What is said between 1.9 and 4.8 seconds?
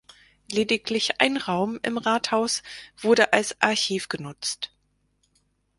Rathaus wurde als Archiv genutzt.